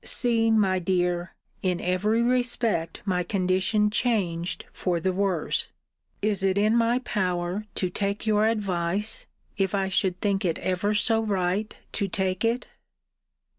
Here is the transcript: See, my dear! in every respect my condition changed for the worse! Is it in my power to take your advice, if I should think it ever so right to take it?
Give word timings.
See, 0.03 0.49
my 0.49 0.79
dear! 0.79 1.35
in 1.61 1.79
every 1.79 2.23
respect 2.23 3.03
my 3.05 3.21
condition 3.21 3.91
changed 3.91 4.65
for 4.73 4.99
the 4.99 5.13
worse! 5.13 5.69
Is 6.23 6.41
it 6.41 6.57
in 6.57 6.75
my 6.75 6.97
power 7.05 7.67
to 7.75 7.91
take 7.91 8.25
your 8.25 8.47
advice, 8.47 9.27
if 9.59 9.75
I 9.75 9.89
should 9.89 10.19
think 10.19 10.43
it 10.43 10.57
ever 10.57 10.95
so 10.95 11.21
right 11.21 11.77
to 11.91 12.07
take 12.07 12.43
it? 12.43 12.67